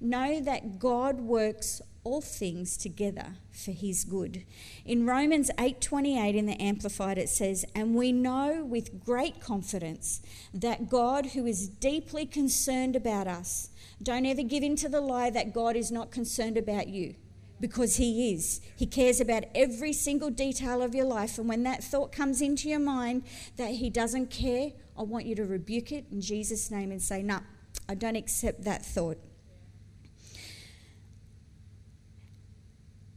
know 0.04 0.40
that 0.40 0.78
God 0.78 1.20
works 1.20 1.80
all 2.04 2.20
things 2.20 2.76
together 2.76 3.36
for 3.50 3.72
his 3.72 4.04
good. 4.04 4.44
In 4.84 5.06
Romans 5.06 5.50
8:28 5.58 6.34
in 6.34 6.46
the 6.46 6.60
amplified 6.60 7.16
it 7.16 7.30
says, 7.30 7.64
"And 7.74 7.94
we 7.94 8.12
know 8.12 8.64
with 8.64 9.02
great 9.02 9.40
confidence 9.40 10.20
that 10.52 10.90
God 10.90 11.26
who 11.26 11.46
is 11.46 11.68
deeply 11.68 12.26
concerned 12.26 12.94
about 12.94 13.26
us, 13.26 13.70
don't 14.02 14.26
ever 14.26 14.42
give 14.42 14.62
in 14.62 14.76
to 14.76 14.88
the 14.88 15.00
lie 15.00 15.30
that 15.30 15.54
God 15.54 15.76
is 15.76 15.90
not 15.90 16.10
concerned 16.10 16.58
about 16.58 16.88
you." 16.88 17.14
Because 17.58 17.96
he 17.96 18.34
is. 18.34 18.60
He 18.76 18.84
cares 18.84 19.20
about 19.20 19.44
every 19.54 19.92
single 19.92 20.28
detail 20.28 20.82
of 20.82 20.94
your 20.94 21.06
life. 21.06 21.38
And 21.38 21.48
when 21.48 21.62
that 21.62 21.82
thought 21.82 22.12
comes 22.12 22.42
into 22.42 22.68
your 22.68 22.80
mind 22.80 23.22
that 23.56 23.76
he 23.76 23.88
doesn't 23.88 24.28
care, 24.28 24.72
I 24.98 25.02
want 25.04 25.24
you 25.24 25.34
to 25.36 25.44
rebuke 25.44 25.90
it 25.90 26.04
in 26.10 26.20
Jesus' 26.20 26.70
name 26.70 26.90
and 26.90 27.00
say, 27.00 27.22
No, 27.22 27.40
I 27.88 27.94
don't 27.94 28.16
accept 28.16 28.64
that 28.64 28.84
thought. 28.84 29.18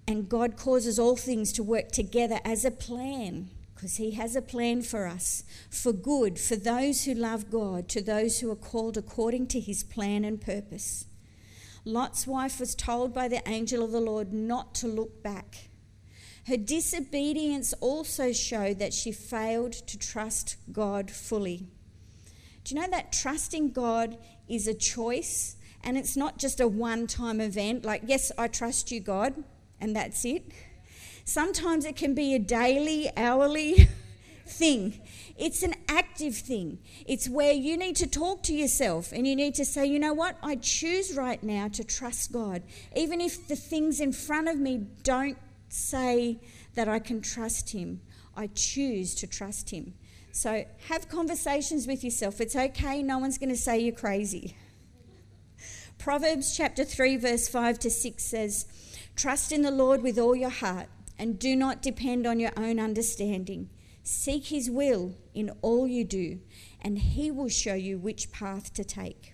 And 0.08 0.30
God 0.30 0.56
causes 0.56 0.98
all 0.98 1.18
things 1.18 1.52
to 1.54 1.64
work 1.64 1.92
together 1.92 2.40
as 2.46 2.64
a 2.64 2.72
plan, 2.72 3.50
because 3.76 3.98
He 3.98 4.12
has 4.12 4.36
a 4.36 4.42
plan 4.42 4.82
for 4.82 5.06
us, 5.06 5.44
for 5.70 5.92
good, 5.92 6.40
for 6.40 6.56
those 6.56 7.04
who 7.04 7.14
love 7.14 7.52
God, 7.52 7.90
to 7.90 8.02
those 8.02 8.40
who 8.40 8.50
are 8.50 8.56
called 8.56 8.98
according 8.98 9.48
to 9.48 9.60
His 9.60 9.84
plan 9.84 10.24
and 10.24 10.40
purpose. 10.40 11.06
Lot's 11.84 12.26
wife 12.26 12.60
was 12.60 12.74
told 12.74 13.14
by 13.14 13.28
the 13.28 13.48
angel 13.48 13.84
of 13.84 13.92
the 13.92 14.00
Lord 14.00 14.32
not 14.32 14.74
to 14.76 14.88
look 14.88 15.22
back. 15.22 15.70
Her 16.48 16.58
disobedience 16.58 17.74
also 17.82 18.32
showed 18.32 18.80
that 18.80 18.94
she 18.94 19.12
failed 19.12 19.74
to 19.74 20.00
trust 20.00 20.56
God 20.72 21.12
fully. 21.12 21.68
Do 22.64 22.76
you 22.76 22.82
know 22.82 22.88
that 22.90 23.12
trusting 23.12 23.72
God 23.72 24.18
is 24.48 24.68
a 24.68 24.74
choice 24.74 25.58
and 25.84 25.98
it's 25.98 26.16
not 26.16 26.38
just 26.38 26.62
a 26.62 26.68
one 26.68 27.08
time 27.08 27.42
event 27.42 27.84
like, 27.84 28.04
yes, 28.06 28.32
I 28.38 28.48
trust 28.48 28.92
you, 28.92 29.02
God, 29.02 29.44
and 29.80 29.96
that's 29.96 30.26
it. 30.26 30.52
Sometimes 31.26 31.86
it 31.86 31.96
can 31.96 32.14
be 32.14 32.34
a 32.34 32.40
daily, 32.40 33.10
hourly 33.18 33.90
thing. 34.48 35.00
It's 35.38 35.62
an 35.62 35.76
active 35.88 36.36
thing. 36.36 36.80
It's 37.06 37.30
where 37.30 37.52
you 37.52 37.78
need 37.78 37.96
to 37.98 38.08
talk 38.08 38.44
to 38.44 38.54
yourself 38.54 39.12
and 39.12 39.28
you 39.28 39.36
need 39.36 39.54
to 39.56 39.66
say, 39.66 39.86
you 39.86 40.00
know 40.00 40.14
what? 40.14 40.38
I 40.42 40.56
choose 40.56 41.16
right 41.16 41.42
now 41.44 41.68
to 41.70 41.84
trust 41.84 42.32
God. 42.32 42.64
Even 42.96 43.22
if 43.22 43.48
the 43.48 43.56
things 43.56 44.00
in 44.00 44.14
front 44.14 44.48
of 44.48 44.58
me 44.58 44.88
don't 45.04 45.38
say 45.70 46.40
that 46.76 46.88
I 46.88 47.00
can 47.00 47.22
trust 47.22 47.72
Him, 47.72 48.02
I 48.36 48.48
choose 48.48 49.14
to 49.16 49.28
trust 49.28 49.70
Him. 49.70 49.94
So 50.32 50.66
have 50.88 51.10
conversations 51.10 51.88
with 51.88 52.04
yourself. 52.04 52.40
It's 52.40 52.56
okay, 52.56 53.04
no 53.04 53.18
one's 53.18 53.38
going 53.38 53.50
to 53.50 53.58
say 53.58 53.80
you're 53.80 53.96
crazy. 53.96 54.56
Proverbs 55.98 56.56
chapter 56.56 56.84
3, 56.84 57.18
verse 57.18 57.48
5 57.48 57.80
to 57.80 57.90
6 57.90 58.24
says, 58.24 58.66
Trust 59.18 59.52
in 59.52 59.64
the 59.64 59.72
Lord 59.72 60.04
with 60.04 60.20
all 60.20 60.36
your 60.36 60.52
heart 60.52 60.90
and 61.18 61.40
do 61.40 61.56
not 61.56 61.82
depend 61.82 62.28
on 62.28 62.40
your 62.40 62.52
own 62.56 62.80
understanding. 62.80 63.68
Seek 64.04 64.46
His 64.46 64.70
will 64.70 65.16
in 65.34 65.50
all 65.64 65.88
you 65.88 66.04
do, 66.04 66.40
and 66.80 67.00
He 67.00 67.32
will 67.32 67.50
show 67.50 67.74
you 67.74 67.98
which 67.98 68.32
path 68.32 68.72
to 68.76 68.84
take. 68.84 69.34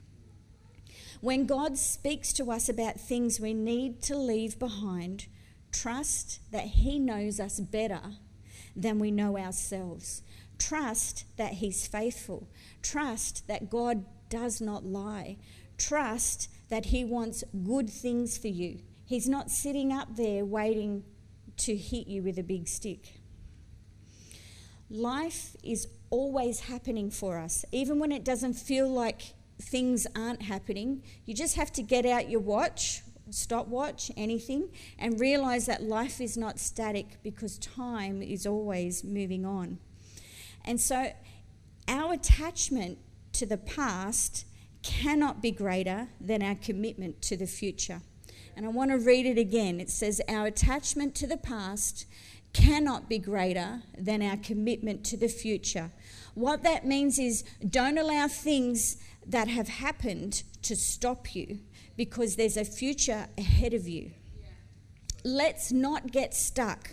When 1.20 1.46
God 1.46 1.78
speaks 1.78 2.32
to 2.34 2.50
us 2.50 2.70
about 2.70 2.98
things 2.98 3.42
we 3.42 3.54
need 3.54 4.02
to 4.04 4.18
leave 4.18 4.58
behind, 4.58 5.28
trust 5.74 6.40
that 6.54 6.68
He 6.68 6.98
knows 6.98 7.42
us 7.42 7.60
better 7.60 8.02
than 8.78 9.00
we 9.00 9.12
know 9.12 9.38
ourselves. 9.38 10.22
Trust 10.58 11.26
that 11.36 11.56
He's 11.56 11.88
faithful. 11.88 12.48
Trust 12.82 13.50
that 13.50 13.70
God 13.70 14.06
does 14.30 14.62
not 14.62 14.86
lie. 14.86 15.40
Trust 15.78 16.48
that 16.70 16.86
He 16.86 17.04
wants 17.04 17.44
good 17.66 17.90
things 17.90 18.38
for 18.38 18.48
you 18.48 18.80
He's 19.14 19.30
not 19.30 19.52
sitting 19.52 19.94
up 19.94 20.16
there 20.16 20.44
waiting 20.44 21.04
to 21.58 21.76
hit 21.76 22.08
you 22.08 22.24
with 22.24 22.40
a 22.40 22.42
big 22.42 22.68
stick. 22.68 23.14
Life 24.90 25.56
is 25.62 25.88
always 26.10 26.62
happening 26.62 27.12
for 27.12 27.38
us, 27.38 27.64
even 27.72 28.00
when 28.00 28.12
it 28.12 28.26
doesn't 28.26 28.56
feel 28.56 28.90
like 28.90 29.36
things 29.62 30.08
aren't 30.16 30.42
happening. 30.42 31.04
You 31.28 31.36
just 31.36 31.58
have 31.58 31.72
to 31.74 31.84
get 31.84 32.08
out 32.08 32.28
your 32.28 32.40
watch, 32.40 33.04
stopwatch, 33.30 34.10
anything, 34.18 34.70
and 34.98 35.20
realize 35.20 35.68
that 35.68 35.84
life 35.84 36.20
is 36.20 36.36
not 36.36 36.58
static 36.58 37.22
because 37.22 37.60
time 37.60 38.24
is 38.24 38.48
always 38.48 39.04
moving 39.04 39.46
on. 39.46 39.78
And 40.66 40.82
so, 40.82 41.14
our 41.88 42.14
attachment 42.14 42.98
to 43.34 43.46
the 43.46 43.58
past 43.60 44.48
cannot 44.82 45.40
be 45.40 45.52
greater 45.52 46.08
than 46.20 46.42
our 46.42 46.56
commitment 46.56 47.22
to 47.22 47.38
the 47.38 47.46
future. 47.46 48.02
And 48.56 48.66
I 48.66 48.70
want 48.70 48.92
to 48.92 48.98
read 48.98 49.26
it 49.26 49.38
again. 49.38 49.80
It 49.80 49.90
says, 49.90 50.22
Our 50.28 50.48
attachment 50.48 51.16
to 51.16 51.28
the 51.28 51.38
past 51.38 52.06
cannot 52.54 53.10
be 53.10 53.18
greater 53.18 53.82
than 53.98 54.22
our 54.22 54.38
commitment 54.38 55.04
to 55.06 55.18
the 55.18 55.28
future. 55.28 55.92
What 56.36 56.64
that 56.64 56.86
means 56.86 57.18
is 57.18 57.44
don't 57.68 57.98
allow 57.98 58.28
things 58.28 58.98
that 59.26 59.48
have 59.48 59.68
happened 59.68 60.44
to 60.64 60.76
stop 60.76 61.36
you 61.36 61.60
because 61.98 62.36
there's 62.36 62.58
a 62.58 62.66
future 62.66 63.28
ahead 63.38 63.74
of 63.74 63.88
you. 63.88 64.12
Let's 65.24 65.72
not 65.72 66.12
get 66.12 66.34
stuck. 66.34 66.92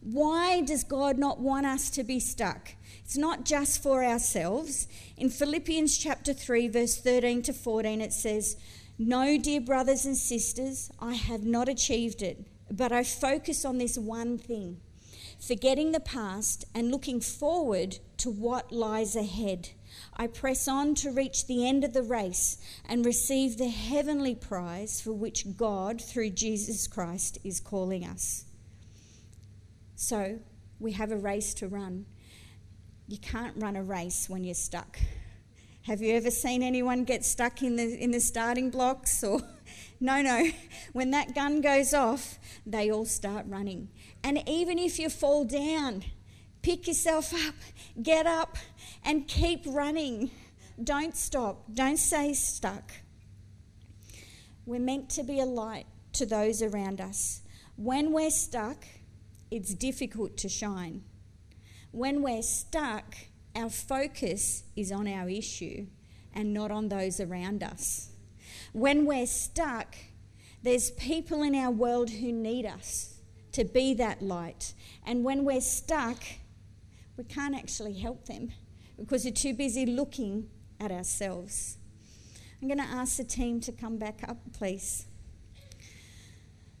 Why 0.00 0.60
does 0.60 0.84
God 0.84 1.18
not 1.18 1.40
want 1.40 1.66
us 1.66 1.90
to 1.90 2.04
be 2.04 2.20
stuck? 2.20 2.74
It's 3.04 3.16
not 3.16 3.44
just 3.44 3.82
for 3.82 4.04
ourselves. 4.04 4.88
In 5.16 5.30
Philippians 5.30 5.98
chapter 5.98 6.32
3 6.32 6.68
verse 6.68 6.96
13 6.96 7.42
to 7.42 7.52
14 7.52 8.00
it 8.00 8.12
says, 8.12 8.56
no, 8.98 9.38
dear 9.38 9.60
brothers 9.60 10.06
and 10.06 10.16
sisters, 10.16 10.90
I 10.98 11.14
have 11.14 11.44
not 11.44 11.68
achieved 11.68 12.22
it, 12.22 12.46
but 12.70 12.92
I 12.92 13.04
focus 13.04 13.64
on 13.64 13.78
this 13.78 13.98
one 13.98 14.38
thing 14.38 14.80
forgetting 15.38 15.92
the 15.92 16.00
past 16.00 16.64
and 16.74 16.90
looking 16.90 17.20
forward 17.20 17.98
to 18.18 18.30
what 18.30 18.72
lies 18.72 19.14
ahead. 19.16 19.70
I 20.16 20.26
press 20.26 20.68
on 20.68 20.94
to 20.96 21.10
reach 21.10 21.46
the 21.46 21.66
end 21.66 21.84
of 21.84 21.92
the 21.92 22.02
race 22.02 22.58
and 22.88 23.04
receive 23.04 23.56
the 23.56 23.68
heavenly 23.68 24.34
prize 24.34 25.00
for 25.00 25.12
which 25.12 25.56
God, 25.56 26.00
through 26.00 26.30
Jesus 26.30 26.86
Christ, 26.86 27.38
is 27.44 27.60
calling 27.60 28.04
us. 28.04 28.44
So, 29.94 30.38
we 30.78 30.92
have 30.92 31.10
a 31.10 31.16
race 31.16 31.54
to 31.54 31.68
run. 31.68 32.06
You 33.08 33.18
can't 33.18 33.56
run 33.56 33.76
a 33.76 33.82
race 33.82 34.28
when 34.28 34.44
you're 34.44 34.54
stuck. 34.54 34.98
Have 35.86 36.02
you 36.02 36.16
ever 36.16 36.32
seen 36.32 36.64
anyone 36.64 37.04
get 37.04 37.24
stuck 37.24 37.62
in 37.62 37.76
the, 37.76 38.02
in 38.02 38.10
the 38.10 38.18
starting 38.18 38.70
blocks? 38.70 39.22
Or 39.22 39.40
no, 40.00 40.20
no. 40.20 40.50
When 40.92 41.12
that 41.12 41.32
gun 41.32 41.60
goes 41.60 41.94
off, 41.94 42.40
they 42.66 42.90
all 42.90 43.04
start 43.04 43.46
running. 43.46 43.90
And 44.24 44.42
even 44.48 44.80
if 44.80 44.98
you 44.98 45.08
fall 45.08 45.44
down, 45.44 46.02
pick 46.62 46.88
yourself 46.88 47.32
up, 47.46 47.54
get 48.02 48.26
up, 48.26 48.58
and 49.04 49.28
keep 49.28 49.62
running. 49.64 50.32
Don't 50.82 51.16
stop. 51.16 51.62
Don't 51.72 51.98
stay 51.98 52.34
stuck. 52.34 52.90
We're 54.64 54.80
meant 54.80 55.08
to 55.10 55.22
be 55.22 55.38
a 55.38 55.46
light 55.46 55.86
to 56.14 56.26
those 56.26 56.62
around 56.62 57.00
us. 57.00 57.42
When 57.76 58.12
we're 58.12 58.30
stuck, 58.30 58.84
it's 59.52 59.72
difficult 59.72 60.36
to 60.38 60.48
shine. 60.48 61.04
When 61.92 62.22
we're 62.22 62.42
stuck, 62.42 63.14
our 63.56 63.70
focus 63.70 64.64
is 64.76 64.92
on 64.92 65.08
our 65.08 65.28
issue 65.28 65.86
and 66.34 66.52
not 66.52 66.70
on 66.70 66.88
those 66.88 67.18
around 67.20 67.62
us. 67.62 68.10
When 68.72 69.06
we're 69.06 69.26
stuck, 69.26 69.96
there's 70.62 70.90
people 70.92 71.42
in 71.42 71.54
our 71.54 71.70
world 71.70 72.10
who 72.10 72.32
need 72.32 72.66
us 72.66 73.14
to 73.52 73.64
be 73.64 73.94
that 73.94 74.20
light. 74.20 74.74
And 75.06 75.24
when 75.24 75.44
we're 75.44 75.60
stuck, 75.60 76.22
we 77.16 77.24
can't 77.24 77.56
actually 77.56 77.94
help 77.94 78.26
them 78.26 78.52
because 78.98 79.24
we're 79.24 79.32
too 79.32 79.54
busy 79.54 79.86
looking 79.86 80.48
at 80.78 80.92
ourselves. 80.92 81.78
I'm 82.60 82.68
going 82.68 82.78
to 82.78 82.84
ask 82.84 83.16
the 83.16 83.24
team 83.24 83.60
to 83.60 83.72
come 83.72 83.96
back 83.96 84.20
up, 84.28 84.38
please. 84.52 85.06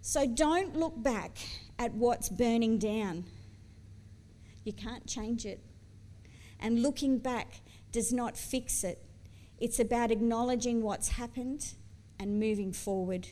So 0.00 0.26
don't 0.26 0.76
look 0.76 1.02
back 1.02 1.38
at 1.78 1.92
what's 1.94 2.28
burning 2.28 2.78
down. 2.78 3.24
You 4.64 4.72
can't 4.72 5.06
change 5.06 5.46
it. 5.46 5.60
And 6.60 6.82
looking 6.82 7.18
back 7.18 7.60
does 7.92 8.12
not 8.12 8.36
fix 8.36 8.84
it. 8.84 9.02
It's 9.58 9.78
about 9.78 10.10
acknowledging 10.10 10.82
what's 10.82 11.10
happened 11.10 11.74
and 12.18 12.38
moving 12.38 12.72
forward. 12.72 13.28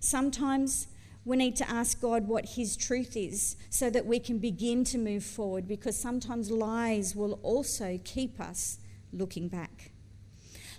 Sometimes 0.00 0.88
we 1.24 1.36
need 1.36 1.54
to 1.56 1.70
ask 1.70 2.00
God 2.00 2.26
what 2.26 2.50
His 2.50 2.76
truth 2.76 3.16
is 3.16 3.56
so 3.70 3.90
that 3.90 4.06
we 4.06 4.18
can 4.18 4.38
begin 4.38 4.84
to 4.84 4.98
move 4.98 5.24
forward 5.24 5.68
because 5.68 5.96
sometimes 5.96 6.50
lies 6.50 7.14
will 7.14 7.38
also 7.42 8.00
keep 8.04 8.40
us 8.40 8.78
looking 9.12 9.48
back. 9.48 9.92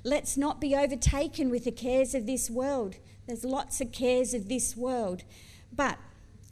Let's 0.04 0.36
not 0.36 0.60
be 0.60 0.76
overtaken 0.76 1.50
with 1.50 1.64
the 1.64 1.72
cares 1.72 2.14
of 2.14 2.26
this 2.26 2.50
world. 2.50 2.96
There's 3.26 3.46
lots 3.46 3.80
of 3.80 3.94
cares 3.94 4.34
of 4.34 4.50
this 4.50 4.76
world, 4.76 5.24
but 5.72 5.98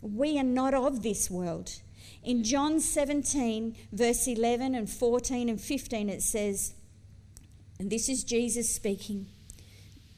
we 0.01 0.39
are 0.39 0.43
not 0.43 0.73
of 0.73 1.03
this 1.03 1.29
world. 1.29 1.81
In 2.23 2.43
John 2.43 2.79
17, 2.79 3.75
verse 3.91 4.27
11 4.27 4.75
and 4.75 4.89
14 4.89 5.49
and 5.49 5.59
15, 5.59 6.09
it 6.09 6.21
says, 6.21 6.73
and 7.79 7.89
this 7.89 8.07
is 8.09 8.23
Jesus 8.23 8.69
speaking. 8.69 9.25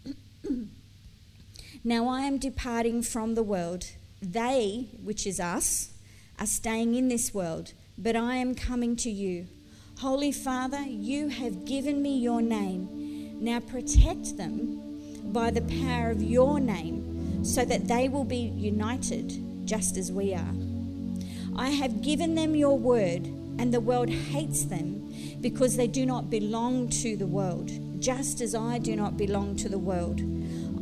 now 1.84 2.10
I 2.10 2.24
am 2.24 2.38
departing 2.38 3.04
from 3.04 3.36
the 3.36 3.44
world. 3.44 3.86
They, 4.22 4.90
which 5.02 5.26
is 5.26 5.40
us, 5.40 5.92
are 6.38 6.46
staying 6.46 6.96
in 6.96 7.08
this 7.08 7.34
world, 7.34 7.72
but 7.98 8.18
I 8.18 8.36
am 8.36 8.54
coming 8.54 8.98
to 8.98 9.10
you. 9.10 9.48
Holy 10.00 10.34
Father, 10.34 10.82
you 10.82 11.30
have 11.30 11.64
given 11.64 12.02
me 12.02 12.18
your 12.18 12.42
name. 12.42 13.38
Now 13.40 13.62
protect 13.62 14.36
them 14.36 15.32
by 15.32 15.52
the 15.52 15.62
power 15.86 16.12
of 16.12 16.22
your 16.22 16.60
name 16.60 17.46
so 17.46 17.64
that 17.64 17.88
they 17.88 18.10
will 18.10 18.26
be 18.26 18.52
united 18.58 19.66
just 19.66 19.96
as 19.96 20.12
we 20.12 20.34
are. 20.34 20.54
I 21.56 21.70
have 21.70 22.02
given 22.02 22.36
them 22.36 22.56
your 22.56 22.78
word, 22.78 23.26
and 23.60 23.74
the 23.74 23.80
world 23.80 24.10
hates 24.10 24.66
them 24.66 25.14
because 25.42 25.76
they 25.76 25.88
do 25.88 26.06
not 26.06 26.30
belong 26.30 26.90
to 26.90 27.16
the 27.16 27.28
world, 27.28 27.72
just 28.02 28.42
as 28.42 28.56
I 28.56 28.80
do 28.80 28.96
not 28.96 29.18
belong 29.18 29.56
to 29.58 29.70
the 29.70 29.78
world. 29.78 30.20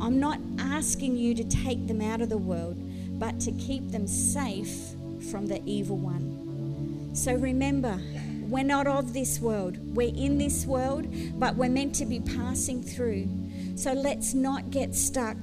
I'm 0.00 0.18
not 0.18 0.40
asking 0.58 1.16
you 1.16 1.34
to 1.34 1.44
take 1.44 1.86
them 1.86 2.00
out 2.00 2.20
of 2.20 2.28
the 2.28 2.38
world, 2.38 2.76
but 3.18 3.38
to 3.40 3.52
keep 3.52 3.90
them 3.90 4.06
safe 4.06 4.94
from 5.30 5.46
the 5.46 5.62
evil 5.64 5.96
one. 5.96 7.10
So 7.14 7.34
remember, 7.34 8.00
we're 8.48 8.64
not 8.64 8.86
of 8.86 9.12
this 9.12 9.40
world. 9.40 9.78
We're 9.94 10.14
in 10.14 10.38
this 10.38 10.66
world, 10.66 11.06
but 11.38 11.56
we're 11.56 11.70
meant 11.70 11.94
to 11.96 12.06
be 12.06 12.20
passing 12.20 12.82
through. 12.82 13.28
So 13.76 13.92
let's 13.92 14.34
not 14.34 14.70
get 14.70 14.94
stuck. 14.94 15.36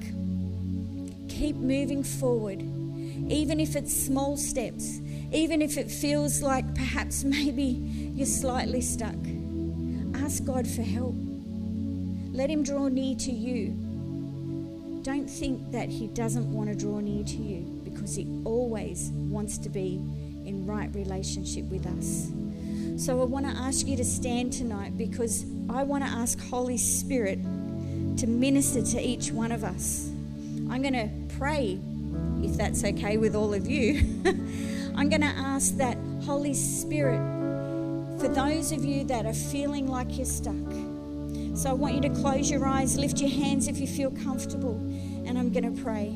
Keep 1.28 1.56
moving 1.56 2.02
forward, 2.02 2.60
even 2.60 3.60
if 3.60 3.76
it's 3.76 3.94
small 3.94 4.36
steps, 4.36 5.00
even 5.32 5.62
if 5.62 5.78
it 5.78 5.90
feels 5.90 6.42
like 6.42 6.74
perhaps 6.74 7.24
maybe 7.36 7.62
you're 8.14 8.26
slightly 8.26 8.80
stuck, 8.80 9.14
ask 10.14 10.44
God 10.44 10.66
for 10.66 10.82
help. 10.82 11.14
Let 12.32 12.50
Him 12.50 12.62
draw 12.62 12.88
near 12.88 13.16
to 13.16 13.32
you. 13.32 13.70
Don't 15.02 15.28
think 15.28 15.72
that 15.72 15.88
He 15.88 16.08
doesn't 16.08 16.52
want 16.52 16.68
to 16.68 16.76
draw 16.76 17.00
near 17.00 17.24
to 17.24 17.36
you 17.36 17.62
because 17.84 18.14
He 18.14 18.26
always 18.44 19.10
wants 19.12 19.58
to 19.58 19.68
be 19.68 19.96
in 20.44 20.66
right 20.66 20.94
relationship 20.94 21.64
with 21.66 21.86
us. 21.86 22.30
So 23.02 23.20
I 23.20 23.24
want 23.24 23.46
to 23.46 23.52
ask 23.52 23.86
you 23.86 23.96
to 23.96 24.04
stand 24.04 24.52
tonight 24.52 24.98
because 24.98 25.46
I 25.70 25.84
want 25.84 26.04
to 26.04 26.10
ask 26.10 26.38
Holy 26.48 26.76
Spirit 26.76 27.42
to 28.18 28.26
minister 28.26 28.82
to 28.82 29.00
each 29.00 29.32
one 29.32 29.52
of 29.52 29.64
us. 29.64 30.10
I'm 30.68 30.82
going 30.82 30.92
to 30.92 31.08
pray, 31.36 31.80
if 32.42 32.56
that's 32.56 32.84
okay 32.84 33.16
with 33.16 33.34
all 33.34 33.54
of 33.54 33.66
you. 33.66 34.22
I'm 35.00 35.08
going 35.08 35.22
to 35.22 35.28
ask 35.28 35.78
that 35.78 35.96
Holy 36.26 36.52
Spirit 36.52 37.20
for 38.20 38.28
those 38.28 38.70
of 38.70 38.84
you 38.84 39.02
that 39.04 39.24
are 39.24 39.32
feeling 39.32 39.88
like 39.88 40.18
you're 40.18 40.26
stuck. 40.26 40.54
So 41.54 41.70
I 41.70 41.72
want 41.72 41.94
you 41.94 42.02
to 42.02 42.10
close 42.10 42.50
your 42.50 42.66
eyes, 42.66 42.98
lift 42.98 43.18
your 43.18 43.30
hands 43.30 43.66
if 43.66 43.78
you 43.78 43.86
feel 43.86 44.10
comfortable, 44.10 44.74
and 45.24 45.38
I'm 45.38 45.52
going 45.52 45.74
to 45.74 45.82
pray. 45.82 46.14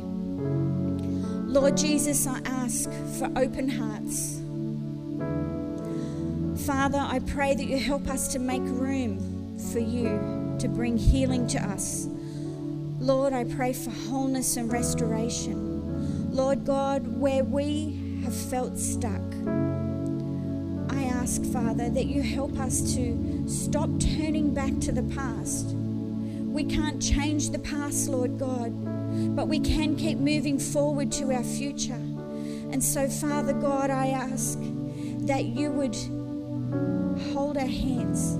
Lord 1.51 1.79
Jesus, 1.79 2.27
I 2.27 2.40
ask 2.44 2.90
for 3.18 3.33
open 3.37 3.70
hearts. 3.70 4.42
Father, 6.66 6.99
I 6.99 7.20
pray 7.20 7.55
that 7.55 7.64
you 7.64 7.79
help 7.79 8.07
us 8.07 8.29
to 8.35 8.38
make 8.38 8.61
room 8.64 9.57
for 9.73 9.79
you 9.79 10.57
to 10.59 10.68
bring 10.68 10.99
healing 10.99 11.47
to 11.49 11.59
us. 11.59 12.07
Lord, 13.01 13.33
I 13.33 13.44
pray 13.44 13.73
for 13.73 13.88
wholeness 14.11 14.59
and 14.59 14.70
restoration. 14.70 16.35
Lord 16.35 16.66
God, 16.66 17.07
where 17.07 17.44
we 17.44 18.04
have 18.25 18.35
felt 18.35 18.79
stuck, 18.79 19.23
I 20.89 21.05
ask, 21.05 21.45
Father, 21.53 21.91
that 21.91 22.07
you 22.07 22.23
help 22.23 22.59
us 22.59 22.95
to 22.95 23.45
stop 23.47 23.91
turning 24.01 24.55
back 24.55 24.79
to 24.81 24.93
the 24.93 25.03
past. 25.15 25.75
We 25.75 26.65
can't 26.65 27.03
change 27.03 27.51
the 27.51 27.59
past, 27.59 28.09
Lord 28.09 28.39
God, 28.39 28.73
but 29.37 29.47
we 29.49 29.61
can 29.61 29.97
keep 29.97 30.19
moving 30.19 30.59
forward 30.59 31.13
to 31.13 31.33
our 31.33 31.45
future. 31.45 31.93
And 32.73 32.83
so, 32.83 33.09
Father 33.09 33.53
God, 33.53 33.91
I 33.91 34.09
ask 34.09 34.59
that 35.27 35.45
you 35.45 35.71
would 35.71 35.95
hold 37.33 37.59
our 37.59 37.67
hands 37.67 38.33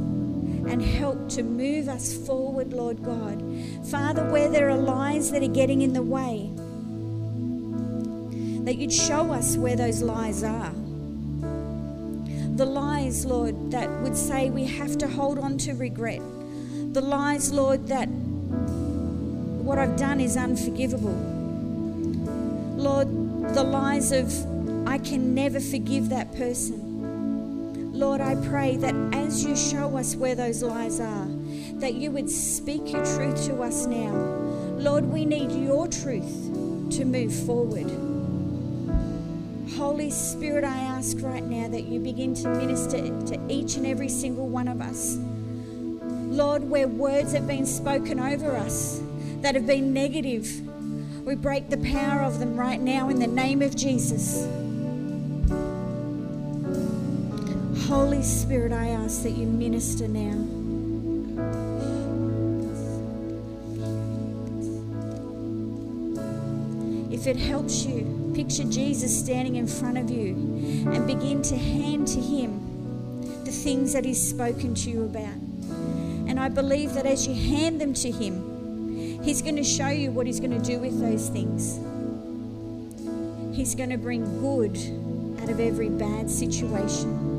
and 0.67 0.81
help 0.81 1.29
to 1.31 1.43
move 1.43 1.89
us 1.89 2.17
forward, 2.27 2.73
Lord 2.73 3.03
God. 3.03 3.43
Father, 3.91 4.25
where 4.31 4.49
there 4.49 4.71
are 4.71 4.79
lies 4.79 5.31
that 5.31 5.43
are 5.43 5.49
getting 5.49 5.83
in 5.83 5.93
the 5.93 6.03
way, 6.03 6.51
that 8.65 8.77
you'd 8.77 8.93
show 8.93 9.33
us 9.33 9.57
where 9.57 9.77
those 9.77 10.03
lies 10.03 10.43
are 10.43 10.73
the 12.57 12.65
lies, 12.65 13.27
Lord, 13.27 13.73
that 13.73 13.91
would 14.03 14.17
say 14.17 14.49
we 14.49 14.65
have 14.65 14.97
to 14.99 15.09
hold 15.09 15.41
on 15.41 15.59
to 15.59 15.73
regret. 15.73 16.21
The 16.93 17.01
lies, 17.01 17.51
Lord, 17.53 17.89
that 17.89 18.07
what 18.07 19.77
I've 19.77 19.97
done 19.97 20.21
is 20.21 20.37
unforgivable. 20.37 21.17
Lord, 22.77 23.09
the 23.55 23.65
lies 23.65 24.13
of 24.13 24.33
I 24.87 24.99
can 24.99 25.35
never 25.35 25.59
forgive 25.59 26.11
that 26.11 26.33
person. 26.37 27.93
Lord, 27.93 28.21
I 28.21 28.37
pray 28.47 28.77
that 28.77 28.95
as 29.13 29.45
you 29.45 29.57
show 29.57 29.97
us 29.97 30.15
where 30.15 30.37
those 30.37 30.63
lies 30.63 31.01
are, 31.01 31.27
that 31.81 31.95
you 31.95 32.13
would 32.13 32.31
speak 32.31 32.93
your 32.93 33.05
truth 33.05 33.47
to 33.47 33.63
us 33.63 33.87
now. 33.87 34.13
Lord, 34.79 35.07
we 35.07 35.25
need 35.25 35.51
your 35.51 35.89
truth 35.89 36.53
to 36.93 37.05
move 37.05 37.35
forward. 37.47 38.04
Holy 39.77 40.09
Spirit, 40.09 40.63
I 40.63 40.77
ask 40.79 41.17
right 41.21 41.43
now 41.43 41.67
that 41.69 41.83
you 41.83 41.99
begin 41.99 42.33
to 42.35 42.49
minister 42.49 42.99
to 42.99 43.41
each 43.49 43.75
and 43.75 43.85
every 43.85 44.09
single 44.09 44.47
one 44.47 44.69
of 44.69 44.81
us. 44.81 45.17
Lord, 45.17 46.63
where 46.63 46.87
words 46.87 47.33
have 47.33 47.49
been 47.49 47.67
spoken 47.67 48.21
over 48.21 48.57
us 48.57 49.03
that 49.41 49.57
have 49.57 49.67
been 49.67 49.93
negative, 49.93 50.47
we 51.27 51.35
break 51.35 51.71
the 51.71 51.79
power 51.79 52.21
of 52.21 52.39
them 52.39 52.57
right 52.57 52.81
now 52.81 53.09
in 53.09 53.19
the 53.19 53.27
name 53.27 53.63
of 53.63 53.75
Jesus. 53.75 54.47
Holy 57.89 58.23
Spirit, 58.23 58.73
I 58.73 58.91
ask 58.91 59.25
that 59.25 59.33
you 59.33 59.47
minister 59.49 60.07
now. 60.07 61.74
If 67.25 67.37
it 67.39 67.41
helps 67.41 67.87
you, 67.87 68.33
Picture 68.35 68.65
Jesus 68.65 69.19
standing 69.19 69.57
in 69.57 69.67
front 69.67 69.97
of 69.97 70.11
you 70.11 70.35
and 70.93 71.07
begin 71.07 71.41
to 71.41 71.57
hand 71.57 72.07
to 72.09 72.21
him 72.21 73.45
the 73.47 73.51
things 73.51 73.95
that 73.95 74.05
he's 74.05 74.21
spoken 74.21 74.75
to 74.75 74.91
you 74.91 75.05
about. 75.05 75.33
And 76.29 76.39
I 76.39 76.51
believe 76.51 76.93
that 76.93 77.07
as 77.07 77.27
you 77.27 77.33
hand 77.33 77.81
them 77.81 77.95
to 77.95 78.11
him, 78.11 79.23
he's 79.23 79.41
going 79.41 79.57
to 79.57 79.65
show 79.65 79.89
you 79.89 80.11
what 80.11 80.27
he's 80.27 80.39
going 80.39 80.51
to 80.51 80.63
do 80.63 80.79
with 80.79 81.01
those 81.01 81.31
things. 81.31 81.79
He's 83.57 83.75
going 83.75 83.89
to 83.89 83.97
bring 83.97 84.23
good 84.43 84.77
out 85.43 85.49
of 85.49 85.61
every 85.61 85.89
bad 85.89 86.29
situation. 86.29 87.33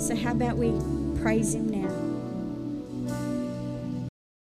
So, 0.00 0.16
how 0.16 0.32
about 0.32 0.56
we 0.56 0.72
praise 1.22 1.54
him? 1.54 1.71